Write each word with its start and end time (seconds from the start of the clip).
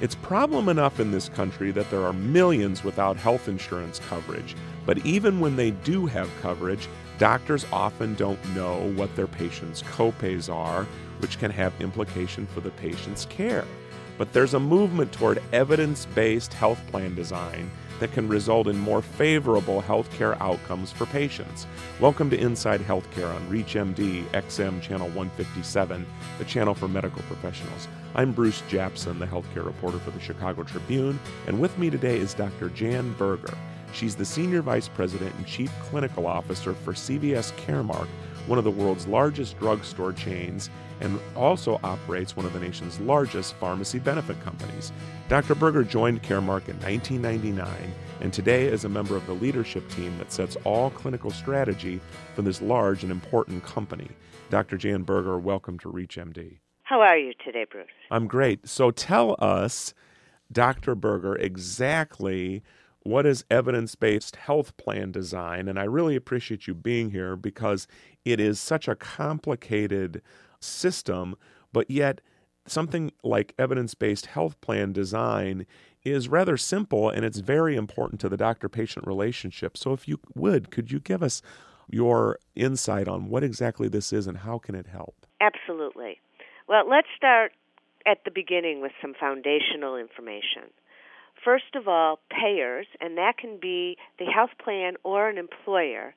It's 0.00 0.14
problem 0.14 0.70
enough 0.70 0.98
in 0.98 1.10
this 1.10 1.28
country 1.28 1.72
that 1.72 1.90
there 1.90 2.06
are 2.06 2.14
millions 2.14 2.82
without 2.82 3.18
health 3.18 3.48
insurance 3.48 4.00
coverage, 4.08 4.56
but 4.86 5.04
even 5.04 5.40
when 5.40 5.56
they 5.56 5.72
do 5.72 6.06
have 6.06 6.30
coverage, 6.40 6.88
doctors 7.18 7.66
often 7.70 8.14
don't 8.14 8.42
know 8.54 8.90
what 8.96 9.14
their 9.14 9.26
patients' 9.26 9.82
copays 9.82 10.52
are, 10.52 10.86
which 11.18 11.38
can 11.38 11.50
have 11.50 11.78
implication 11.82 12.46
for 12.46 12.62
the 12.62 12.70
patient's 12.70 13.26
care. 13.26 13.66
But 14.16 14.32
there's 14.32 14.54
a 14.54 14.60
movement 14.60 15.12
toward 15.12 15.42
evidence-based 15.52 16.54
health 16.54 16.80
plan 16.90 17.14
design 17.14 17.70
that 18.00 18.12
can 18.12 18.26
result 18.28 18.66
in 18.66 18.78
more 18.78 19.02
favorable 19.02 19.82
healthcare 19.82 20.38
outcomes 20.40 20.90
for 20.90 21.06
patients. 21.06 21.66
Welcome 22.00 22.30
to 22.30 22.38
Inside 22.38 22.80
Healthcare 22.80 23.32
on 23.32 23.48
ReachMD 23.48 24.24
XM 24.30 24.82
Channel 24.82 25.08
157, 25.08 26.06
the 26.38 26.44
channel 26.46 26.74
for 26.74 26.88
medical 26.88 27.22
professionals. 27.22 27.88
I'm 28.14 28.32
Bruce 28.32 28.62
Japsen, 28.62 29.18
the 29.18 29.26
healthcare 29.26 29.64
reporter 29.64 29.98
for 29.98 30.10
the 30.10 30.20
Chicago 30.20 30.64
Tribune, 30.64 31.20
and 31.46 31.60
with 31.60 31.78
me 31.78 31.90
today 31.90 32.16
is 32.16 32.34
Dr. 32.34 32.70
Jan 32.70 33.12
Berger. 33.14 33.56
She's 33.92 34.16
the 34.16 34.24
Senior 34.24 34.62
Vice 34.62 34.88
President 34.88 35.34
and 35.34 35.46
Chief 35.46 35.70
Clinical 35.82 36.26
Officer 36.26 36.72
for 36.72 36.94
CVS 36.94 37.52
Caremark, 37.54 38.08
one 38.46 38.58
of 38.58 38.64
the 38.64 38.70
world's 38.70 39.06
largest 39.06 39.58
drugstore 39.58 40.12
chains, 40.12 40.70
and 41.00 41.18
also 41.34 41.80
operates 41.82 42.36
one 42.36 42.46
of 42.46 42.52
the 42.52 42.60
nation's 42.60 43.00
largest 43.00 43.54
pharmacy 43.54 43.98
benefit 43.98 44.40
companies. 44.42 44.92
Dr. 45.28 45.54
Berger 45.54 45.84
joined 45.84 46.22
Caremark 46.22 46.68
in 46.68 46.78
1999 46.80 47.66
and 48.20 48.32
today 48.32 48.66
is 48.66 48.84
a 48.84 48.88
member 48.88 49.16
of 49.16 49.26
the 49.26 49.32
leadership 49.32 49.88
team 49.90 50.16
that 50.18 50.30
sets 50.30 50.56
all 50.64 50.90
clinical 50.90 51.30
strategy 51.30 52.00
for 52.34 52.42
this 52.42 52.60
large 52.60 53.02
and 53.02 53.10
important 53.10 53.64
company. 53.64 54.08
Dr. 54.50 54.76
Jan 54.76 55.04
Berger, 55.04 55.38
welcome 55.38 55.78
to 55.78 55.90
ReachMD. 55.90 56.58
How 56.82 57.00
are 57.00 57.16
you 57.16 57.32
today, 57.44 57.64
Bruce? 57.70 57.86
I'm 58.10 58.26
great. 58.26 58.68
So 58.68 58.90
tell 58.90 59.36
us, 59.38 59.94
Dr. 60.52 60.94
Berger, 60.94 61.36
exactly 61.36 62.62
what 63.02 63.24
is 63.24 63.44
evidence 63.50 63.94
based 63.94 64.36
health 64.36 64.76
plan 64.76 65.12
design? 65.12 65.68
And 65.68 65.78
I 65.78 65.84
really 65.84 66.16
appreciate 66.16 66.66
you 66.66 66.74
being 66.74 67.10
here 67.10 67.36
because 67.36 67.86
it 68.24 68.38
is 68.38 68.60
such 68.60 68.86
a 68.88 68.94
complicated 68.96 70.20
system, 70.60 71.36
but 71.72 71.90
yet 71.90 72.20
something 72.66 73.12
like 73.22 73.54
evidence 73.58 73.94
based 73.94 74.26
health 74.26 74.60
plan 74.60 74.92
design 74.92 75.66
is 76.04 76.28
rather 76.28 76.56
simple 76.56 77.10
and 77.10 77.24
it's 77.24 77.38
very 77.38 77.76
important 77.76 78.20
to 78.20 78.28
the 78.28 78.36
doctor 78.36 78.68
patient 78.68 79.06
relationship. 79.06 79.76
So, 79.76 79.92
if 79.92 80.08
you 80.08 80.18
would, 80.34 80.70
could 80.70 80.90
you 80.90 81.00
give 81.00 81.22
us 81.22 81.42
your 81.88 82.38
insight 82.54 83.08
on 83.08 83.28
what 83.28 83.42
exactly 83.42 83.88
this 83.88 84.12
is 84.12 84.26
and 84.26 84.38
how 84.38 84.58
can 84.58 84.74
it 84.74 84.86
help? 84.86 85.26
Absolutely. 85.40 86.20
Well, 86.68 86.88
let's 86.88 87.08
start 87.16 87.52
at 88.06 88.18
the 88.24 88.30
beginning 88.30 88.80
with 88.80 88.92
some 89.02 89.14
foundational 89.18 89.96
information. 89.96 90.70
First 91.44 91.74
of 91.74 91.88
all, 91.88 92.20
payers, 92.30 92.86
and 93.00 93.16
that 93.16 93.38
can 93.38 93.58
be 93.60 93.96
the 94.18 94.26
health 94.26 94.50
plan 94.62 94.94
or 95.04 95.28
an 95.28 95.38
employer, 95.38 96.14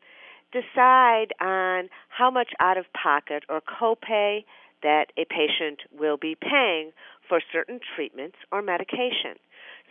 decide 0.53 1.33
on 1.41 1.89
how 2.09 2.29
much 2.31 2.49
out 2.59 2.77
of 2.77 2.85
pocket 2.93 3.43
or 3.49 3.59
copay 3.61 4.45
that 4.83 5.07
a 5.17 5.25
patient 5.25 5.79
will 5.97 6.17
be 6.17 6.35
paying 6.39 6.91
for 7.27 7.41
certain 7.51 7.79
treatments 7.95 8.37
or 8.51 8.61
medication. 8.61 9.35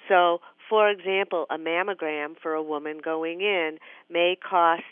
So, 0.09 0.41
for 0.69 0.89
example, 0.89 1.47
a 1.51 1.59
mammogram 1.59 2.37
for 2.41 2.55
a 2.55 2.63
woman 2.63 3.01
going 3.05 3.41
in 3.41 3.79
may 4.11 4.37
cost 4.37 4.83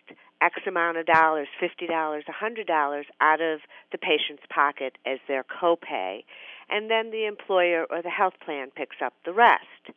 X 0.43 0.61
amount 0.67 0.97
of 0.97 1.07
dollars, 1.07 1.49
$50, 1.63 1.89
$100 1.89 3.05
out 3.21 3.41
of 3.41 3.61
the 3.93 3.99
patient's 3.99 4.43
pocket 4.53 4.97
as 5.07 5.19
their 5.29 5.45
copay, 5.45 6.25
and 6.71 6.91
then 6.91 7.11
the 7.11 7.27
employer 7.27 7.87
or 7.91 8.03
the 8.03 8.11
health 8.11 8.35
plan 8.45 8.71
picks 8.75 8.97
up 9.05 9.13
the 9.25 9.33
rest 9.33 9.91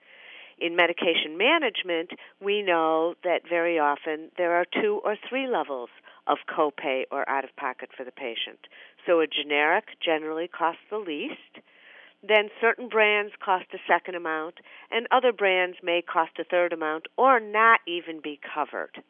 in 0.59 0.75
medication 0.75 1.37
management, 1.37 2.11
we 2.41 2.61
know 2.61 3.15
that 3.23 3.41
very 3.47 3.79
often 3.79 4.29
there 4.37 4.55
are 4.55 4.65
two 4.65 5.01
or 5.03 5.15
three 5.27 5.47
levels 5.47 5.89
of 6.27 6.37
copay 6.49 7.03
or 7.11 7.27
out 7.29 7.43
of 7.43 7.55
pocket 7.55 7.89
for 7.95 8.03
the 8.03 8.11
patient. 8.11 8.59
So 9.05 9.19
a 9.19 9.27
generic 9.27 9.85
generally 10.03 10.47
costs 10.47 10.81
the 10.89 10.97
least. 10.97 11.59
Then 12.25 12.49
certain 12.61 12.87
brands 12.87 13.33
cost 13.43 13.65
a 13.73 13.77
second 13.85 14.15
amount, 14.15 14.55
and 14.89 15.07
other 15.11 15.33
brands 15.33 15.77
may 15.83 16.01
cost 16.01 16.31
a 16.39 16.45
third 16.45 16.71
amount 16.71 17.07
or 17.17 17.39
not 17.39 17.81
even 17.85 18.21
be 18.21 18.39
covered. 18.53 19.03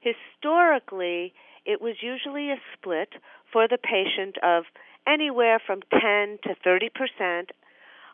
Historically, 0.00 1.32
it 1.64 1.80
was 1.80 1.96
usually 2.02 2.50
a 2.50 2.60
split 2.74 3.14
for 3.52 3.66
the 3.66 3.78
patient 3.78 4.36
of 4.42 4.64
anywhere 5.06 5.58
from 5.64 5.80
10 5.90 6.38
to 6.44 6.54
30 6.62 6.90
percent 6.90 7.52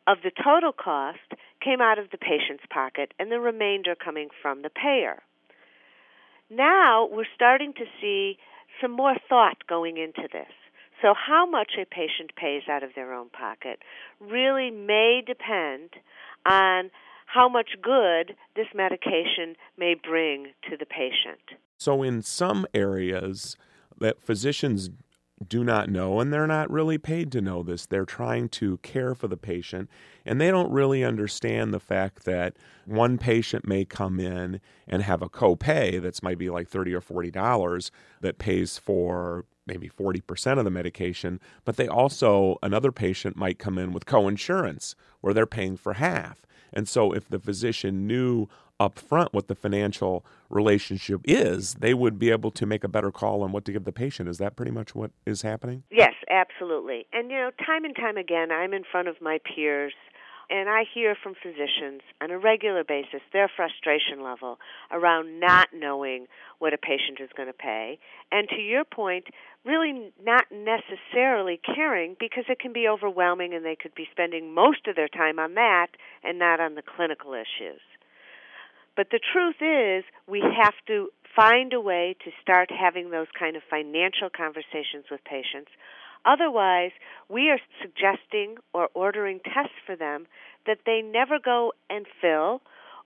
of 0.07 0.19
the 0.23 0.33
total 0.43 0.73
cost 0.73 1.19
came 1.63 1.81
out 1.81 1.99
of 1.99 2.11
the 2.11 2.19
patient's 2.19 2.65
pocket 2.71 3.13
and 3.19 3.31
the 3.31 3.41
remainder 3.41 3.95
coming 3.95 4.29
from 4.41 4.63
the 4.63 4.71
payer. 4.71 5.23
Now 6.51 7.09
we're 7.11 7.25
starting 7.35 7.73
to 7.75 7.85
see 8.01 8.39
some 8.81 8.91
more 8.91 9.15
thought 9.29 9.67
going 9.69 9.97
into 9.97 10.29
this. 10.33 10.53
So, 11.01 11.15
how 11.15 11.47
much 11.47 11.73
a 11.81 11.85
patient 11.85 12.31
pays 12.37 12.63
out 12.71 12.85
of 12.85 12.91
their 12.95 13.13
own 13.13 13.29
pocket 13.31 13.81
really 14.21 14.71
may 14.71 15.21
depend 15.27 15.91
on 16.47 16.91
how 17.27 17.49
much 17.49 17.71
good 17.83 18.37
this 18.55 18.69
medication 18.75 19.57
may 19.77 19.95
bring 19.95 20.53
to 20.71 20.77
the 20.77 20.87
patient. 20.87 21.59
So, 21.79 22.03
in 22.03 22.23
some 22.23 22.67
areas, 22.73 23.57
that 23.99 24.23
physicians 24.23 24.91
do 25.49 25.65
not 25.65 25.91
know, 25.91 26.21
and 26.21 26.33
they're 26.33 26.47
not 26.47 26.71
really 26.71 26.99
paid 26.99 27.33
to 27.33 27.41
know 27.41 27.63
this. 27.63 27.87
They're 27.87 28.05
trying 28.05 28.49
to 28.51 28.79
care 28.79 29.15
for 29.15 29.29
the 29.29 29.37
patient, 29.37 29.91
and 30.25 30.41
they 30.41 30.51
don't 30.51 30.71
really 30.71 31.05
understand 31.05 31.73
the 31.73 31.81
fact 31.81 32.25
that 32.25 32.57
one 32.85 33.19
patient 33.19 33.67
may 33.67 33.85
come 33.85 34.19
in 34.19 34.61
and 34.87 35.03
have 35.03 35.23
a 35.23 35.29
copay 35.29 36.01
that's 36.01 36.23
might 36.23 36.39
be 36.39 36.51
like 36.51 36.69
thirty 36.69 36.95
or 36.95 37.01
forty 37.01 37.31
dollars 37.31 37.91
that 38.21 38.39
pays 38.39 38.79
for 38.79 39.45
maybe 39.67 39.89
40% 39.89 40.59
of 40.59 40.65
the 40.65 40.71
medication, 40.71 41.39
but 41.65 41.77
they 41.77 41.87
also, 41.87 42.57
another 42.63 42.91
patient 42.91 43.37
might 43.37 43.61
come 43.61 43.79
in 43.79 43.93
with 43.93 44.07
coinsurance 44.07 44.97
where 45.21 45.33
they're 45.33 45.47
paying 45.47 45.77
for 45.77 45.95
half. 45.95 46.45
And 46.73 46.89
so, 46.89 47.13
if 47.13 47.29
the 47.29 47.39
physician 47.39 48.07
knew 48.07 48.49
up 48.83 48.99
front 48.99 49.33
what 49.33 49.49
the 49.49 49.55
financial 49.55 50.25
relationship 50.51 51.21
is, 51.25 51.75
they 51.75 51.95
would 51.95 52.19
be 52.19 52.31
able 52.31 52.51
to 52.51 52.67
make 52.67 52.85
a 52.85 52.89
better 52.89 53.11
call 53.11 53.43
on 53.43 53.53
what 53.53 53.65
to 53.65 53.73
give 53.73 53.85
the 53.85 53.93
patient. 53.93 54.29
Is 54.29 54.39
that 54.39 54.57
pretty 54.57 54.73
much 54.73 54.95
what 54.95 55.13
is 55.25 55.43
happening? 55.43 55.85
Yes, 55.91 56.15
absolutely. 56.31 57.07
And, 57.13 57.31
you 57.31 57.37
know, 57.39 57.51
time 57.65 57.85
and 57.85 57.97
time 57.97 58.17
again, 58.17 58.51
I'm 58.51 58.75
in 58.75 58.83
front 58.91 59.09
of 59.09 59.17
my 59.21 59.39
peers 59.39 59.95
and 60.51 60.69
I 60.69 60.83
hear 60.93 61.17
from 61.21 61.35
physicians 61.41 62.03
on 62.21 62.31
a 62.31 62.39
regular 62.39 62.85
basis 62.85 63.23
their 63.33 63.49
frustration 63.49 64.23
level 64.23 64.59
around 64.91 65.41
not 65.41 65.69
knowing 65.73 66.27
what 66.59 66.75
a 66.75 66.79
patient 66.79 67.21
is 67.21 67.31
going 67.35 67.49
to 67.49 67.55
pay. 67.55 67.99
And 68.31 68.49
to 68.51 68.61
your 68.61 68.85
point, 68.85 69.29
really 69.65 70.13
not 70.23 70.45
necessarily 70.51 71.59
caring 71.75 72.17
because 72.21 72.45
it 72.49 72.59
can 72.59 72.73
be 72.73 72.87
overwhelming 72.87 73.55
and 73.55 73.65
they 73.65 73.77
could 73.81 73.95
be 73.95 74.07
spending 74.11 74.53
most 74.53 74.87
of 74.87 74.97
their 74.97 75.09
time 75.09 75.39
on 75.39 75.55
that 75.55 75.89
and 76.23 76.39
not 76.39 76.61
on 76.61 76.75
the 76.75 76.83
clinical 76.83 77.33
issues. 77.33 77.81
But 78.97 79.09
the 79.11 79.21
truth 79.33 79.57
is, 79.61 80.05
we 80.29 80.41
have 80.41 80.75
to 80.87 81.09
find 81.35 81.73
a 81.73 81.81
way 81.81 82.15
to 82.25 82.31
start 82.43 82.71
having 82.71 83.11
those 83.11 83.29
kind 83.39 83.57
of 83.57 83.63
financial 83.71 84.29
conversations 84.35 85.07
with 85.11 85.25
patients. 85.25 85.71
Otherwise, 86.25 86.93
we 87.29 87.51
are 87.51 87.59
suggesting 87.81 88.57
or 88.73 88.89
ordering 88.95 89.41
tests 89.41 89.75
for 89.87 89.97
them 89.97 90.27
that 90.67 90.79
they 90.87 91.03
never 91.03 91.39
go 91.43 91.73
and 91.91 92.07
fill 92.21 92.61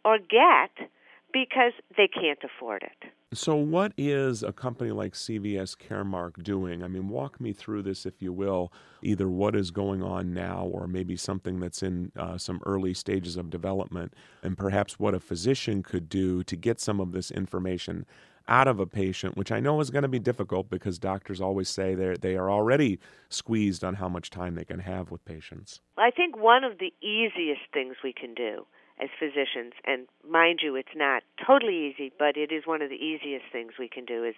or 0.05 0.19
get 0.19 0.89
because 1.33 1.73
they 1.97 2.09
can't 2.09 2.43
afford 2.45 2.83
it. 2.83 3.11
So, 3.35 3.57
what 3.57 3.93
is 3.99 4.45
a 4.45 4.53
company 4.53 4.93
like 4.93 5.15
CVS 5.15 5.77
Caremark 5.77 6.45
doing? 6.45 6.85
I 6.85 6.89
mean, 6.89 7.09
walk 7.09 7.41
me 7.41 7.53
through 7.53 7.83
this, 7.83 8.07
if 8.07 8.23
you 8.23 8.33
will. 8.33 8.73
Either 9.03 9.29
what 9.29 9.57
is 9.57 9.73
going 9.73 10.01
on 10.01 10.33
now, 10.33 10.65
or 10.65 10.87
maybe 10.87 11.17
something 11.17 11.59
that's 11.59 11.83
in 11.83 12.13
uh, 12.17 12.39
some 12.39 12.61
early 12.65 12.95
stages 12.95 13.37
of 13.37 13.51
development, 13.51 14.15
and 14.45 14.57
perhaps 14.57 15.01
what 15.01 15.13
a 15.13 15.19
physician 15.19 15.83
could 15.83 16.09
do 16.09 16.45
to 16.45 16.55
get 16.55 16.81
some 16.81 17.01
of 17.01 17.11
this 17.11 17.33
information 17.33 18.07
out 18.47 18.69
of 18.69 18.79
a 18.79 18.87
patient, 18.87 19.37
which 19.37 19.51
I 19.51 19.59
know 19.59 19.81
is 19.81 19.91
going 19.91 20.03
to 20.03 20.09
be 20.09 20.21
difficult 20.21 20.71
because 20.71 20.97
doctors 20.97 21.41
always 21.41 21.69
say 21.69 21.97
they 21.97 22.15
they 22.21 22.37
are 22.37 22.49
already 22.49 23.01
squeezed 23.29 23.83
on 23.83 23.95
how 23.95 24.09
much 24.09 24.31
time 24.31 24.55
they 24.55 24.65
can 24.65 24.79
have 24.79 25.11
with 25.11 25.25
patients. 25.25 25.81
I 25.99 26.13
think 26.13 26.37
one 26.37 26.63
of 26.63 26.79
the 26.79 26.95
easiest 27.05 27.63
things 27.73 27.97
we 28.05 28.13
can 28.13 28.35
do 28.35 28.67
as 29.01 29.11
physicians, 29.19 29.75
and 29.85 30.07
mind 30.29 30.61
you, 30.63 30.75
it's 30.75 30.97
not 30.97 31.23
totally 31.47 31.93
easy, 31.93 32.13
but 32.19 32.37
it 32.37 32.51
is 32.51 32.67
one 32.67 32.81
of 32.83 32.89
the 32.89 32.97
easiest 32.97 33.45
things 33.53 33.73
we 33.79 33.89
can 33.89 34.05
do, 34.05 34.25
is 34.25 34.35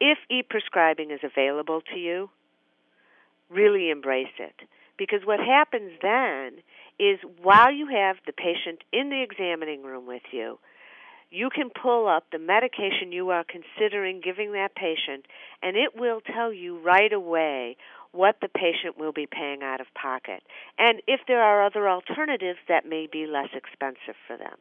if 0.00 0.18
e 0.30 0.42
prescribing 0.42 1.10
is 1.10 1.20
available 1.22 1.82
to 1.92 1.98
you, 1.98 2.30
really 3.50 3.90
embrace 3.90 4.32
it. 4.38 4.54
Because 4.96 5.20
what 5.24 5.40
happens 5.40 5.92
then 6.02 6.62
is 6.98 7.18
while 7.42 7.72
you 7.72 7.88
have 7.88 8.16
the 8.26 8.32
patient 8.32 8.80
in 8.92 9.10
the 9.10 9.22
examining 9.22 9.82
room 9.82 10.06
with 10.06 10.22
you, 10.30 10.58
you 11.30 11.48
can 11.54 11.70
pull 11.70 12.08
up 12.08 12.24
the 12.32 12.38
medication 12.38 13.12
you 13.12 13.30
are 13.30 13.44
considering 13.44 14.20
giving 14.22 14.52
that 14.52 14.74
patient, 14.74 15.26
and 15.62 15.76
it 15.76 15.94
will 15.94 16.20
tell 16.20 16.52
you 16.52 16.78
right 16.80 17.12
away 17.12 17.76
what 18.12 18.36
the 18.40 18.48
patient 18.48 18.98
will 18.98 19.12
be 19.12 19.26
paying 19.30 19.62
out 19.62 19.80
of 19.80 19.86
pocket, 19.94 20.42
and 20.78 21.00
if 21.06 21.20
there 21.28 21.42
are 21.42 21.64
other 21.64 21.88
alternatives 21.88 22.58
that 22.68 22.84
may 22.84 23.06
be 23.10 23.26
less 23.26 23.50
expensive 23.54 24.16
for 24.26 24.36
them. 24.36 24.56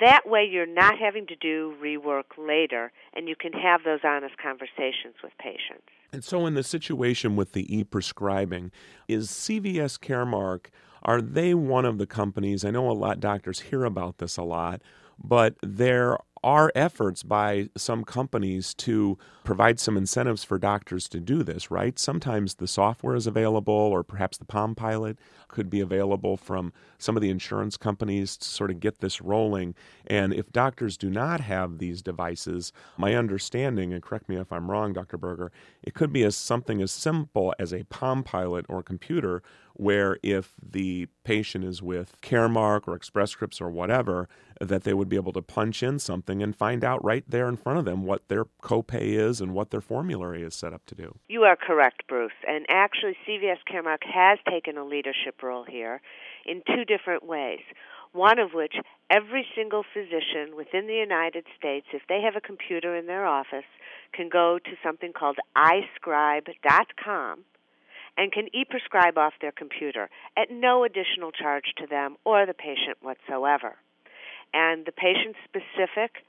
That 0.00 0.28
way, 0.28 0.48
you're 0.50 0.66
not 0.66 0.98
having 0.98 1.26
to 1.26 1.36
do 1.36 1.74
rework 1.82 2.36
later, 2.36 2.92
and 3.14 3.28
you 3.28 3.34
can 3.34 3.52
have 3.52 3.82
those 3.84 4.00
honest 4.04 4.36
conversations 4.38 5.14
with 5.22 5.32
patients. 5.38 5.88
And 6.12 6.22
so, 6.22 6.46
in 6.46 6.54
the 6.54 6.62
situation 6.62 7.36
with 7.36 7.52
the 7.52 7.74
e 7.74 7.84
prescribing, 7.84 8.70
is 9.08 9.28
CVS 9.28 9.98
Caremark, 9.98 10.66
are 11.02 11.20
they 11.20 11.54
one 11.54 11.84
of 11.84 11.98
the 11.98 12.06
companies? 12.06 12.64
I 12.64 12.70
know 12.70 12.90
a 12.90 12.92
lot 12.92 13.16
of 13.16 13.20
doctors 13.20 13.60
hear 13.60 13.84
about 13.84 14.18
this 14.18 14.36
a 14.36 14.42
lot, 14.42 14.82
but 15.22 15.56
there 15.62 16.18
are 16.44 16.70
efforts 16.74 17.22
by 17.22 17.68
some 17.76 18.04
companies 18.04 18.72
to 18.74 19.18
provide 19.44 19.80
some 19.80 19.96
incentives 19.96 20.44
for 20.44 20.58
doctors 20.58 21.08
to 21.08 21.20
do 21.20 21.42
this, 21.42 21.70
right? 21.70 21.98
Sometimes 21.98 22.54
the 22.54 22.66
software 22.66 23.16
is 23.16 23.26
available, 23.26 23.74
or 23.74 24.02
perhaps 24.02 24.38
the 24.38 24.44
Palm 24.44 24.74
Pilot 24.74 25.18
could 25.48 25.70
be 25.70 25.80
available 25.80 26.36
from 26.36 26.72
some 26.98 27.16
of 27.16 27.22
the 27.22 27.30
insurance 27.30 27.76
companies 27.76 28.36
to 28.36 28.46
sort 28.46 28.70
of 28.70 28.80
get 28.80 29.00
this 29.00 29.20
rolling. 29.20 29.74
And 30.06 30.32
if 30.32 30.52
doctors 30.52 30.96
do 30.96 31.10
not 31.10 31.40
have 31.40 31.78
these 31.78 32.02
devices, 32.02 32.72
my 32.96 33.14
understanding, 33.14 33.92
and 33.92 34.02
correct 34.02 34.28
me 34.28 34.36
if 34.36 34.52
I'm 34.52 34.70
wrong, 34.70 34.92
Dr. 34.92 35.16
Berger, 35.16 35.50
it 35.82 35.94
could 35.94 36.12
be 36.12 36.22
as 36.24 36.36
something 36.36 36.82
as 36.82 36.92
simple 36.92 37.54
as 37.58 37.72
a 37.72 37.84
Palm 37.84 38.22
Pilot 38.22 38.66
or 38.68 38.82
computer 38.82 39.42
where 39.78 40.18
if 40.22 40.54
the 40.60 41.06
patient 41.24 41.64
is 41.64 41.80
with 41.80 42.20
Caremark 42.20 42.86
or 42.86 42.94
Express 42.94 43.30
Scripts 43.30 43.60
or 43.60 43.70
whatever, 43.70 44.28
that 44.60 44.82
they 44.82 44.92
would 44.92 45.08
be 45.08 45.16
able 45.16 45.32
to 45.32 45.40
punch 45.40 45.82
in 45.82 45.98
something 46.00 46.42
and 46.42 46.54
find 46.54 46.84
out 46.84 47.02
right 47.04 47.24
there 47.28 47.48
in 47.48 47.56
front 47.56 47.78
of 47.78 47.84
them 47.84 48.04
what 48.04 48.28
their 48.28 48.44
copay 48.62 49.12
is 49.12 49.40
and 49.40 49.54
what 49.54 49.70
their 49.70 49.80
formulary 49.80 50.42
is 50.42 50.54
set 50.54 50.72
up 50.72 50.84
to 50.86 50.96
do. 50.96 51.16
You 51.28 51.42
are 51.44 51.56
correct, 51.56 52.02
Bruce. 52.08 52.32
And 52.46 52.66
actually, 52.68 53.16
CVS 53.26 53.58
Caremark 53.72 54.02
has 54.02 54.38
taken 54.50 54.76
a 54.76 54.84
leadership 54.84 55.42
role 55.42 55.64
here 55.64 56.00
in 56.44 56.62
two 56.66 56.84
different 56.84 57.24
ways. 57.24 57.60
One 58.12 58.38
of 58.40 58.54
which, 58.54 58.74
every 59.10 59.46
single 59.54 59.84
physician 59.92 60.56
within 60.56 60.86
the 60.88 60.94
United 60.94 61.44
States, 61.56 61.86
if 61.92 62.02
they 62.08 62.20
have 62.22 62.36
a 62.36 62.40
computer 62.40 62.96
in 62.96 63.06
their 63.06 63.26
office, 63.26 63.66
can 64.12 64.28
go 64.28 64.58
to 64.58 64.70
something 64.82 65.12
called 65.12 65.36
iScribe.com 65.56 67.44
and 68.18 68.32
can 68.32 68.48
e 68.52 68.64
prescribe 68.68 69.16
off 69.16 69.32
their 69.40 69.52
computer 69.52 70.10
at 70.36 70.50
no 70.50 70.84
additional 70.84 71.30
charge 71.30 71.72
to 71.78 71.86
them 71.86 72.16
or 72.24 72.44
the 72.44 72.52
patient 72.52 72.98
whatsoever. 73.00 73.76
And 74.52 74.84
the 74.84 74.92
patient 74.92 75.36
specific 75.44 76.24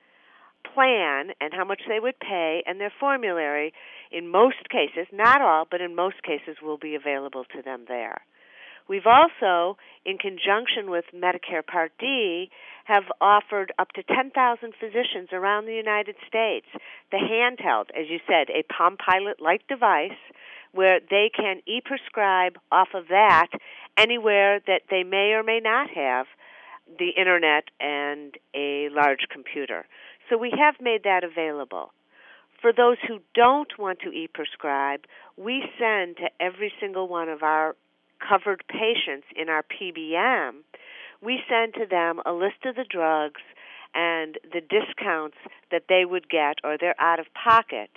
plan 0.74 1.32
and 1.42 1.54
how 1.54 1.66
much 1.66 1.82
they 1.88 2.00
would 2.00 2.20
pay 2.20 2.64
and 2.66 2.80
their 2.80 2.94
formulary, 3.00 3.74
in 4.12 4.30
most 4.30 4.70
cases, 4.70 5.08
not 5.12 5.42
all, 5.42 5.66
but 5.70 5.82
in 5.82 5.96
most 5.96 6.22
cases, 6.22 6.58
will 6.62 6.78
be 6.78 6.96
available 6.96 7.46
to 7.56 7.62
them 7.62 7.86
there. 7.88 8.22
We've 8.88 9.06
also, 9.06 9.78
in 10.04 10.18
conjunction 10.18 10.90
with 10.90 11.06
Medicare 11.14 11.66
Part 11.66 11.92
D, 12.00 12.50
have 12.86 13.04
offered 13.22 13.72
up 13.78 13.92
to 13.94 14.04
10,000 14.04 14.34
physicians 14.80 15.30
around 15.32 15.66
the 15.66 15.76
United 15.76 16.16
States 16.28 16.66
the 17.12 17.18
handheld, 17.18 17.90
as 17.94 18.10
you 18.10 18.18
said, 18.28 18.50
a 18.50 18.64
Palm 18.64 18.98
Pilot 18.98 19.40
like 19.40 19.68
device 19.68 20.18
where 20.72 21.00
they 21.00 21.30
can 21.36 21.62
e 21.66 21.82
prescribe 21.84 22.58
off 22.72 22.90
of 22.94 23.08
that 23.10 23.48
anywhere 23.98 24.60
that 24.68 24.84
they 24.90 25.04
may 25.04 25.34
or 25.34 25.44
may 25.44 25.60
not 25.60 25.90
have 25.90 26.28
the 27.00 27.10
internet 27.18 27.66
and 27.80 28.36
a 28.56 28.90
large 28.90 29.28
computer. 29.32 29.86
So 30.30 30.38
we 30.38 30.52
have 30.58 30.76
made 30.82 31.04
that 31.04 31.24
available. 31.24 31.92
For 32.62 32.74
those 32.74 32.98
who 33.08 33.20
don't 33.34 33.72
want 33.80 34.00
to 34.02 34.10
e 34.10 34.28
prescribe, 34.32 35.02
we 35.38 35.64
send 35.80 36.18
to 36.18 36.30
every 36.40 36.74
single 36.80 37.08
one 37.08 37.30
of 37.30 37.42
our 37.42 37.76
covered 38.20 38.64
patients 38.68 39.28
in 39.36 39.50
our 39.50 39.64
PBM, 39.64 40.62
we 41.22 41.40
send 41.50 41.74
to 41.76 41.86
them 41.86 42.22
a 42.26 42.34
list 42.34 42.66
of 42.66 42.76
the 42.76 42.86
drugs 42.90 43.42
and 43.94 44.38
the 44.54 44.62
discounts 44.62 45.38
that 45.72 45.84
they 45.90 46.06
would 46.06 46.30
get 46.30 46.58
or 46.64 46.78
their 46.78 46.96
out 47.00 47.20
of 47.20 47.26
pocket, 47.34 47.90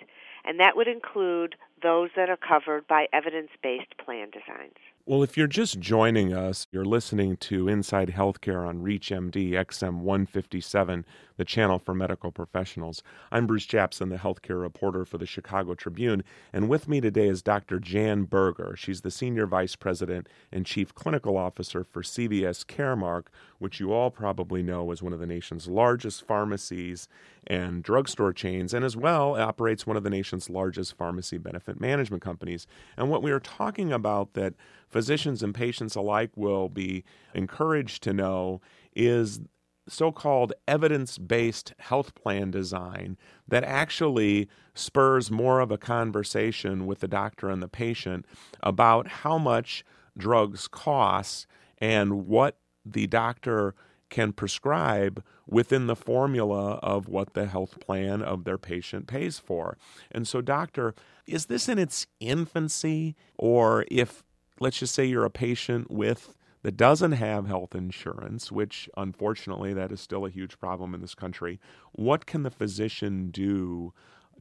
and 0.44 0.58
that 0.58 0.76
would 0.76 0.88
include 0.88 1.54
those 1.82 2.11
that 2.17 2.31
are 2.31 2.37
covered 2.37 2.87
by 2.87 3.06
evidence 3.12 3.50
based 3.62 3.96
plan 4.05 4.31
designs. 4.31 4.79
Well, 5.04 5.25
if 5.25 5.37
you're 5.37 5.49
just 5.49 5.81
joining 5.81 6.32
us, 6.32 6.69
you're 6.70 6.84
listening 6.84 7.37
to 7.38 7.66
Inside 7.66 8.10
Healthcare 8.10 8.64
on 8.64 8.84
ReachMD 8.84 9.50
XM 9.50 9.96
157, 9.96 11.04
the 11.37 11.44
channel 11.44 11.81
for 11.81 11.93
medical 11.93 12.31
professionals. 12.31 13.02
I'm 13.32 13.49
Bruce 13.49 13.66
Japsen, 13.66 14.10
the 14.10 14.19
healthcare 14.19 14.60
reporter 14.60 15.04
for 15.04 15.19
the 15.19 15.26
Chicago 15.26 15.75
Tribune, 15.75 16.22
and 16.52 16.69
with 16.69 16.87
me 16.87 17.00
today 17.00 17.26
is 17.26 17.43
Dr. 17.43 17.81
Jan 17.81 18.26
Berger. 18.26 18.76
She's 18.78 19.00
the 19.00 19.10
Senior 19.10 19.46
Vice 19.46 19.75
President 19.75 20.28
and 20.52 20.64
Chief 20.64 20.94
Clinical 20.94 21.37
Officer 21.37 21.82
for 21.82 22.02
CVS 22.02 22.64
Caremark, 22.64 23.25
which 23.58 23.81
you 23.81 23.93
all 23.93 24.12
probably 24.12 24.62
know 24.62 24.93
is 24.93 25.02
one 25.02 25.12
of 25.12 25.19
the 25.19 25.26
nation's 25.26 25.66
largest 25.66 26.25
pharmacies 26.25 27.08
and 27.48 27.82
drugstore 27.82 28.32
chains, 28.32 28.72
and 28.72 28.84
as 28.84 28.96
well 28.96 29.34
operates 29.34 29.84
one 29.84 29.96
of 29.96 30.05
the 30.05 30.10
nation's 30.10 30.48
largest 30.48 30.96
pharmacy 30.96 31.38
benefit 31.38 31.81
management 31.81 32.22
companies. 32.22 32.69
And 32.96 33.10
what 33.10 33.20
we 33.20 33.32
are 33.32 33.40
talking 33.40 33.93
about 33.93 34.34
that 34.34 34.55
physicians 34.93 35.43
and 35.43 35.55
patients 35.55 35.97
alike 35.97 36.31
will 36.37 36.69
be 36.69 37.05
encouraged 37.35 38.03
to 38.03 38.12
know 38.12 38.61
is 38.94 39.41
so 39.89 40.12
called 40.12 40.53
evidence 40.69 41.19
based 41.19 41.75
health 41.79 42.15
plan 42.15 42.50
design 42.50 43.17
that 43.49 43.65
actually 43.65 44.49
spurs 44.75 45.31
more 45.31 45.61
of 45.61 45.71
a 45.73 45.79
conversation 45.79 46.87
with 46.87 47.00
the 47.00 47.09
doctor 47.09 47.50
and 47.50 47.62
the 47.62 47.69
patient 47.69 48.25
about 48.62 49.09
how 49.09 49.39
much 49.39 49.85
drugs 50.17 50.69
cost 50.69 51.47
and 51.79 52.27
what 52.27 52.59
the 52.85 53.06
doctor 53.06 53.75
can 54.12 54.33
prescribe 54.33 55.25
within 55.49 55.87
the 55.87 55.97
formula 55.97 56.75
of 56.83 57.09
what 57.09 57.33
the 57.33 57.47
health 57.47 57.81
plan 57.81 58.23
of 58.23 58.44
their 58.44 58.59
patient 58.59 59.06
pays 59.06 59.39
for. 59.39 59.79
And 60.11 60.29
so, 60.29 60.43
doctor, 60.43 60.94
is 61.27 61.47
this 61.47 61.69
in 61.69 61.79
its 61.79 62.06
infancy? 62.21 63.17
Or 63.39 63.87
if, 63.91 64.23
let's 64.62 64.79
just 64.79 64.94
say, 64.94 65.05
you're 65.05 65.25
a 65.25 65.31
patient 65.31 65.91
with 65.91 66.35
that 66.62 66.76
doesn't 66.76 67.12
have 67.12 67.47
health 67.47 67.75
insurance, 67.75 68.53
which 68.53 68.88
unfortunately 68.97 69.75
that 69.75 69.91
is 69.91 70.00
still 70.00 70.25
a 70.25 70.31
huge 70.31 70.59
problem 70.61 70.94
in 70.94 71.00
this 71.00 71.14
country, 71.14 71.59
what 71.93 72.25
can 72.25 72.44
the 72.44 72.50
physician 72.50 73.31
do 73.31 73.93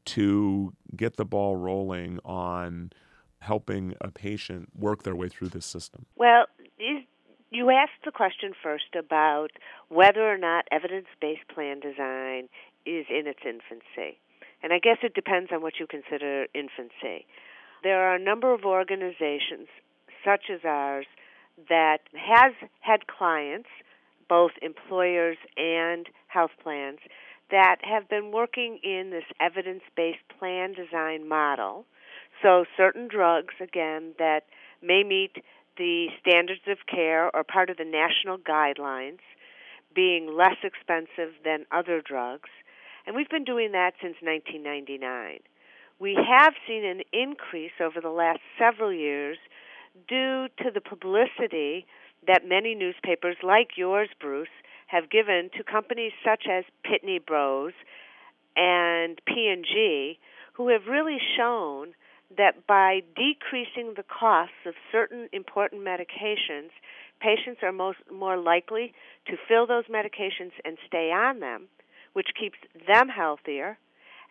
to 0.06 0.74
get 0.96 1.18
the 1.18 1.26
ball 1.26 1.56
rolling 1.56 2.20
on 2.24 2.92
helping 3.40 3.96
a 4.02 4.12
patient 4.12 4.70
work 4.78 5.02
their 5.02 5.16
way 5.16 5.28
through 5.28 5.50
this 5.50 5.66
system? 5.66 6.06
Well, 6.16 6.46
you 6.78 7.70
asked 7.72 8.06
the 8.06 8.12
question 8.12 8.54
first 8.62 8.96
about 8.98 9.50
whether 9.90 10.32
or 10.32 10.38
not 10.38 10.66
evidence 10.72 11.08
based 11.20 11.48
plan 11.54 11.80
design 11.80 12.48
is 12.86 13.06
in 13.10 13.26
its 13.26 13.42
infancy. 13.44 14.20
And 14.64 14.72
I 14.72 14.78
guess 14.78 14.98
it 15.02 15.16
depends 15.16 15.52
on 15.52 15.64
what 15.64 15.74
you 15.80 15.88
consider 15.88 16.46
infancy. 16.54 17.26
There 17.84 18.00
are 18.08 18.16
a 18.16 18.20
number 18.20 18.54
of 18.54 18.64
organizations, 18.64 19.68
such 20.24 20.50
as 20.52 20.62
ours, 20.66 21.06
that 21.70 22.00
has 22.14 22.54
had 22.80 23.08
clients, 23.08 23.70
both 24.30 24.52
employers 24.62 25.38
and 25.58 26.08
health 26.28 26.52
plans, 26.64 27.00
that 27.52 27.78
have 27.84 28.08
been 28.10 28.32
working 28.32 28.80
in 28.84 29.10
this 29.12 29.26
evidence 29.40 29.84
based 29.96 30.24
plan 30.40 30.74
design 30.74 31.28
model. 31.28 31.86
So, 32.42 32.66
certain 32.78 33.08
drugs, 33.08 33.54
again, 33.62 34.14
that 34.18 34.42
may 34.82 35.04
meet 35.04 35.44
the 35.78 36.08
standards 36.20 36.62
of 36.68 36.78
care 36.88 37.34
or 37.36 37.44
part 37.44 37.70
of 37.70 37.78
the 37.78 37.86
national 37.86 38.38
guidelines 38.38 39.20
being 39.94 40.36
less 40.36 40.58
expensive 40.64 41.36
than 41.44 41.66
other 41.72 42.02
drugs. 42.02 42.50
And 43.06 43.16
we've 43.16 43.30
been 43.30 43.44
doing 43.44 43.72
that 43.74 43.94
since 44.02 44.16
1999. 44.22 45.40
We 46.00 46.16
have 46.16 46.54
seen 46.68 46.86
an 46.86 47.02
increase 47.14 47.78
over 47.80 48.02
the 48.02 48.10
last 48.10 48.40
several 48.58 48.94
years 48.94 49.38
due 50.08 50.48
to 50.64 50.72
the 50.74 50.82
publicity 50.82 51.86
that 52.28 52.48
many 52.48 52.76
newspapers 52.76 53.38
like 53.44 53.72
yours, 53.76 54.10
Bruce, 54.20 54.50
have 54.88 55.10
given 55.10 55.50
to 55.58 55.64
companies 55.64 56.12
such 56.24 56.46
as 56.50 56.64
Pitney 56.86 57.20
Bowes 57.26 57.74
and 58.56 59.20
P&G 59.26 60.20
who 60.54 60.70
have 60.70 60.82
really 60.88 61.18
shown 61.38 61.94
that 62.38 62.68
by 62.68 63.02
decreasing 63.16 63.94
the 63.96 64.04
costs 64.04 64.66
of 64.66 64.74
certain 64.92 65.28
important 65.34 65.82
medications, 65.82 66.70
patients 67.20 67.60
are 67.62 67.72
most, 67.72 68.00
more 68.12 68.38
likely 68.38 68.94
to 69.28 69.34
fill 69.48 69.68
those 69.68 69.86
medications 69.86 70.52
and 70.64 70.78
stay 70.88 71.12
on 71.12 71.40
them, 71.40 71.68
which 72.14 72.28
keeps 72.40 72.58
them 72.88 73.10
healthier, 73.10 73.78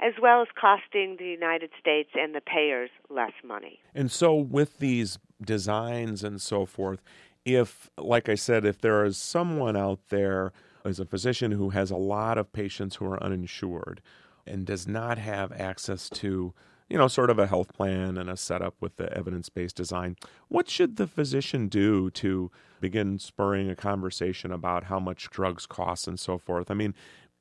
as 0.00 0.14
well 0.20 0.40
as 0.40 0.48
costing 0.58 1.16
the 1.18 1.26
United 1.26 1.70
States 1.78 2.10
and 2.14 2.34
the 2.34 2.40
payers 2.40 2.90
less 3.10 3.32
money. 3.44 3.80
And 3.94 4.10
so, 4.10 4.34
with 4.34 4.78
these 4.78 5.18
designs 5.42 6.24
and 6.24 6.40
so 6.40 6.66
forth, 6.66 7.02
if, 7.44 7.90
like 7.96 8.28
I 8.28 8.34
said, 8.34 8.64
if 8.64 8.80
there 8.80 9.04
is 9.04 9.16
someone 9.16 9.76
out 9.76 10.00
there 10.08 10.52
as 10.84 11.00
a 11.00 11.04
physician 11.04 11.52
who 11.52 11.70
has 11.70 11.90
a 11.90 11.96
lot 11.96 12.38
of 12.38 12.52
patients 12.52 12.96
who 12.96 13.06
are 13.06 13.22
uninsured 13.22 14.00
and 14.46 14.66
does 14.66 14.86
not 14.86 15.18
have 15.18 15.52
access 15.52 16.08
to 16.10 16.54
you 16.90 16.98
know, 16.98 17.06
sort 17.06 17.30
of 17.30 17.38
a 17.38 17.46
health 17.46 17.72
plan 17.72 18.18
and 18.18 18.28
a 18.28 18.36
setup 18.36 18.74
with 18.80 18.96
the 18.96 19.10
evidence 19.16 19.48
based 19.48 19.76
design. 19.76 20.16
What 20.48 20.68
should 20.68 20.96
the 20.96 21.06
physician 21.06 21.68
do 21.68 22.10
to 22.10 22.50
begin 22.80 23.20
spurring 23.20 23.70
a 23.70 23.76
conversation 23.76 24.50
about 24.50 24.84
how 24.84 24.98
much 24.98 25.30
drugs 25.30 25.66
cost 25.66 26.08
and 26.08 26.18
so 26.18 26.36
forth? 26.36 26.68
I 26.68 26.74
mean, 26.74 26.94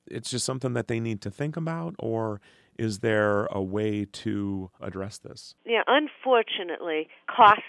it's 0.05 0.29
just 0.29 0.45
something 0.45 0.73
that 0.73 0.87
they 0.87 0.99
need 0.99 1.19
to 1.21 1.31
think 1.31 1.57
about, 1.57 1.95
or 1.97 2.39
is 2.79 2.99
there 2.99 3.45
a 3.51 3.61
way 3.61 4.05
to 4.05 4.71
address 4.81 5.17
this? 5.17 5.55
Yeah, 5.65 5.83
unfortunately, 5.85 7.09
costs 7.27 7.63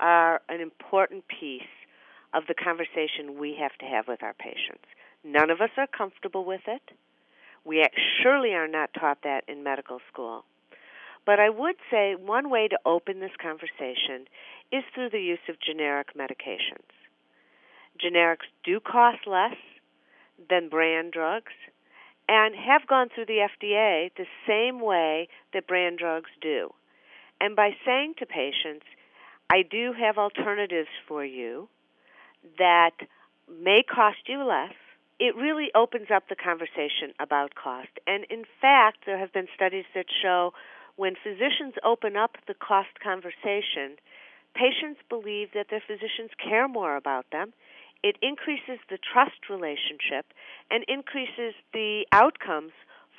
are 0.00 0.42
an 0.48 0.60
important 0.60 1.24
piece 1.28 1.62
of 2.34 2.42
the 2.48 2.54
conversation 2.54 3.38
we 3.38 3.56
have 3.60 3.78
to 3.78 3.86
have 3.86 4.08
with 4.08 4.22
our 4.22 4.34
patients. 4.34 4.84
None 5.24 5.50
of 5.50 5.60
us 5.60 5.70
are 5.76 5.86
comfortable 5.86 6.44
with 6.44 6.62
it. 6.66 6.82
We 7.64 7.84
surely 8.22 8.50
are 8.54 8.68
not 8.68 8.90
taught 8.98 9.18
that 9.22 9.44
in 9.48 9.62
medical 9.62 10.00
school. 10.12 10.44
But 11.24 11.40
I 11.40 11.48
would 11.48 11.76
say 11.90 12.14
one 12.14 12.50
way 12.50 12.68
to 12.68 12.78
open 12.84 13.20
this 13.20 13.36
conversation 13.40 14.26
is 14.72 14.84
through 14.94 15.10
the 15.10 15.22
use 15.22 15.42
of 15.48 15.56
generic 15.60 16.08
medications. 16.16 16.90
Generics 17.98 18.46
do 18.64 18.80
cost 18.80 19.26
less 19.26 19.56
than 20.50 20.68
brand 20.68 21.12
drugs 21.12 21.52
and 22.28 22.54
have 22.54 22.86
gone 22.86 23.08
through 23.14 23.26
the 23.26 23.46
FDA 23.60 24.10
the 24.16 24.26
same 24.46 24.80
way 24.80 25.28
that 25.52 25.66
brand 25.66 25.98
drugs 25.98 26.30
do. 26.40 26.70
And 27.40 27.54
by 27.54 27.76
saying 27.84 28.14
to 28.18 28.26
patients, 28.26 28.86
I 29.50 29.62
do 29.62 29.92
have 29.92 30.18
alternatives 30.18 30.88
for 31.06 31.24
you 31.24 31.68
that 32.58 32.94
may 33.48 33.82
cost 33.82 34.18
you 34.26 34.42
less, 34.44 34.72
it 35.18 35.36
really 35.36 35.70
opens 35.74 36.08
up 36.14 36.28
the 36.28 36.36
conversation 36.36 37.14
about 37.20 37.54
cost. 37.54 37.88
And 38.06 38.24
in 38.28 38.44
fact, 38.60 38.98
there 39.06 39.18
have 39.18 39.32
been 39.32 39.48
studies 39.54 39.84
that 39.94 40.06
show 40.22 40.52
when 40.96 41.14
physicians 41.22 41.74
open 41.84 42.16
up 42.16 42.36
the 42.46 42.54
cost 42.54 43.00
conversation, 43.02 43.96
patients 44.54 45.00
believe 45.08 45.48
that 45.54 45.66
their 45.70 45.82
physicians 45.86 46.30
care 46.42 46.68
more 46.68 46.96
about 46.96 47.26
them. 47.30 47.52
It 48.02 48.16
increases 48.22 48.78
the 48.88 48.98
trust 48.98 49.48
relationship 49.50 50.26
and 50.70 50.84
increases 50.88 51.54
the 51.72 52.06
outcomes 52.12 52.72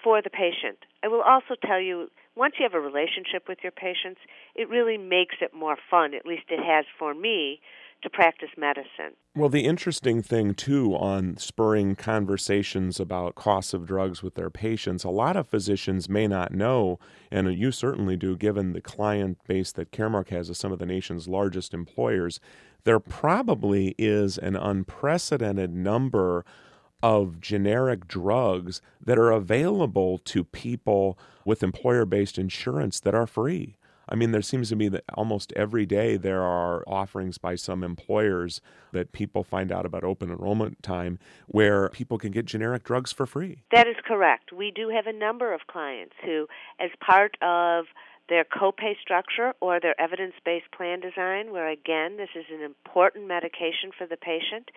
for 0.03 0.21
the 0.21 0.29
patient. 0.29 0.77
I 1.03 1.07
will 1.07 1.21
also 1.21 1.55
tell 1.65 1.79
you 1.79 2.09
once 2.35 2.55
you 2.59 2.63
have 2.63 2.75
a 2.75 2.79
relationship 2.79 3.47
with 3.47 3.59
your 3.63 3.71
patients, 3.71 4.21
it 4.55 4.69
really 4.69 4.97
makes 4.97 5.35
it 5.41 5.53
more 5.53 5.77
fun, 5.89 6.13
at 6.13 6.25
least 6.25 6.43
it 6.49 6.63
has 6.63 6.85
for 6.99 7.13
me, 7.13 7.59
to 8.03 8.09
practice 8.09 8.49
medicine. 8.57 9.15
Well, 9.35 9.49
the 9.49 9.65
interesting 9.65 10.21
thing, 10.21 10.53
too, 10.53 10.95
on 10.95 11.37
spurring 11.37 11.95
conversations 11.95 12.99
about 12.99 13.35
costs 13.35 13.73
of 13.73 13.85
drugs 13.85 14.21
with 14.21 14.35
their 14.35 14.49
patients, 14.49 15.03
a 15.03 15.09
lot 15.09 15.35
of 15.35 15.47
physicians 15.47 16.07
may 16.07 16.27
not 16.27 16.53
know, 16.53 16.99
and 17.31 17.51
you 17.57 17.71
certainly 17.71 18.15
do, 18.15 18.37
given 18.37 18.73
the 18.73 18.81
client 18.81 19.39
base 19.47 19.71
that 19.73 19.91
Caremark 19.91 20.29
has 20.29 20.49
as 20.49 20.57
some 20.57 20.71
of 20.71 20.79
the 20.79 20.85
nation's 20.85 21.27
largest 21.27 21.73
employers, 21.73 22.39
there 22.83 22.99
probably 22.99 23.95
is 23.97 24.37
an 24.37 24.55
unprecedented 24.55 25.73
number 25.73 26.45
of 27.03 27.39
generic 27.39 28.07
drugs 28.07 28.81
that 29.03 29.19
are 29.19 29.31
available 29.31 30.17
to 30.19 30.43
people 30.43 31.17
with 31.45 31.63
employer 31.63 32.05
based 32.05 32.37
insurance 32.37 32.99
that 32.99 33.13
are 33.13 33.27
free. 33.27 33.76
I 34.09 34.15
mean, 34.15 34.31
there 34.31 34.41
seems 34.41 34.69
to 34.69 34.75
be 34.75 34.87
that 34.89 35.03
almost 35.13 35.51
every 35.55 35.85
day 35.85 36.17
there 36.17 36.41
are 36.41 36.83
offerings 36.87 37.37
by 37.37 37.55
some 37.55 37.83
employers 37.83 38.61
that 38.93 39.11
people 39.11 39.43
find 39.43 39.71
out 39.71 39.85
about 39.85 40.03
open 40.03 40.29
enrollment 40.29 40.81
time 40.81 41.19
where 41.47 41.89
people 41.89 42.17
can 42.17 42.31
get 42.31 42.45
generic 42.45 42.83
drugs 42.83 43.11
for 43.11 43.25
free. 43.25 43.63
That 43.71 43.87
is 43.87 43.95
correct. 44.05 44.53
We 44.53 44.71
do 44.71 44.89
have 44.89 45.07
a 45.07 45.13
number 45.13 45.53
of 45.53 45.61
clients 45.67 46.13
who, 46.23 46.47
as 46.79 46.89
part 47.05 47.37
of 47.41 47.85
their 48.29 48.43
copay 48.43 48.93
structure 49.01 49.53
or 49.61 49.79
their 49.79 49.99
evidence 49.99 50.33
based 50.43 50.71
plan 50.71 50.99
design, 50.99 51.51
where 51.51 51.69
again, 51.69 52.17
this 52.17 52.29
is 52.35 52.45
an 52.51 52.61
important 52.61 53.27
medication 53.27 53.91
for 53.97 54.07
the 54.07 54.17
patient, 54.17 54.69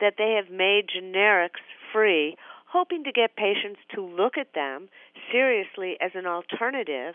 that 0.00 0.14
they 0.18 0.40
have 0.40 0.52
made 0.52 0.86
generics 0.88 1.62
free, 1.92 2.36
hoping 2.66 3.04
to 3.04 3.12
get 3.12 3.36
patients 3.36 3.80
to 3.94 4.00
look 4.00 4.36
at 4.36 4.54
them 4.54 4.88
seriously 5.30 5.96
as 6.00 6.10
an 6.14 6.26
alternative 6.26 7.14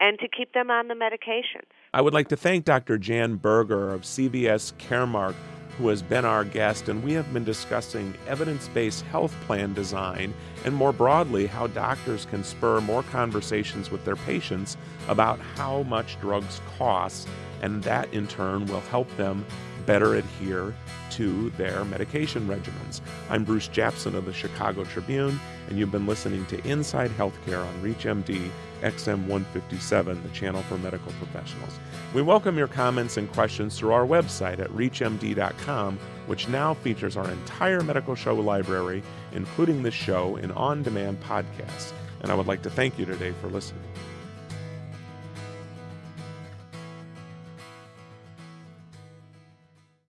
and 0.00 0.18
to 0.18 0.28
keep 0.28 0.52
them 0.54 0.70
on 0.70 0.88
the 0.88 0.94
medications. 0.94 1.68
I 1.94 2.00
would 2.00 2.14
like 2.14 2.28
to 2.28 2.36
thank 2.36 2.64
Dr. 2.64 2.98
Jan 2.98 3.36
Berger 3.36 3.92
of 3.92 4.02
CVS 4.02 4.72
Caremark, 4.78 5.34
who 5.76 5.88
has 5.88 6.02
been 6.02 6.24
our 6.24 6.44
guest, 6.44 6.88
and 6.88 7.02
we 7.02 7.12
have 7.12 7.32
been 7.32 7.44
discussing 7.44 8.14
evidence 8.26 8.68
based 8.68 9.02
health 9.06 9.34
plan 9.46 9.72
design 9.72 10.34
and 10.64 10.74
more 10.74 10.92
broadly 10.92 11.46
how 11.46 11.66
doctors 11.68 12.26
can 12.26 12.42
spur 12.42 12.80
more 12.80 13.02
conversations 13.04 13.90
with 13.90 14.04
their 14.04 14.16
patients 14.16 14.76
about 15.08 15.38
how 15.38 15.82
much 15.84 16.20
drugs 16.20 16.60
cost, 16.78 17.28
and 17.62 17.82
that 17.82 18.12
in 18.12 18.26
turn 18.26 18.66
will 18.66 18.80
help 18.80 19.08
them 19.16 19.44
better 19.90 20.14
adhere 20.14 20.72
to 21.10 21.50
their 21.56 21.84
medication 21.84 22.46
regimens. 22.46 23.00
I'm 23.28 23.42
Bruce 23.42 23.66
Japsen 23.66 24.14
of 24.14 24.24
the 24.24 24.32
Chicago 24.32 24.84
Tribune, 24.84 25.40
and 25.68 25.76
you've 25.76 25.90
been 25.90 26.06
listening 26.06 26.46
to 26.46 26.64
Inside 26.64 27.10
Healthcare 27.18 27.66
on 27.66 27.82
ReachMD 27.82 28.50
XM 28.82 29.26
157, 29.26 30.22
the 30.22 30.28
channel 30.28 30.62
for 30.62 30.78
medical 30.78 31.10
professionals. 31.14 31.80
We 32.14 32.22
welcome 32.22 32.56
your 32.56 32.68
comments 32.68 33.16
and 33.16 33.28
questions 33.32 33.76
through 33.76 33.92
our 33.92 34.06
website 34.06 34.60
at 34.60 34.70
reachmd.com, 34.70 35.98
which 36.28 36.46
now 36.46 36.74
features 36.74 37.16
our 37.16 37.28
entire 37.28 37.80
medical 37.80 38.14
show 38.14 38.36
library, 38.36 39.02
including 39.32 39.82
this 39.82 39.92
show 39.92 40.36
in 40.36 40.52
on 40.52 40.84
demand 40.84 41.20
podcasts. 41.20 41.92
And 42.20 42.30
I 42.30 42.36
would 42.36 42.46
like 42.46 42.62
to 42.62 42.70
thank 42.70 42.96
you 42.96 43.06
today 43.06 43.32
for 43.40 43.48
listening. 43.48 43.82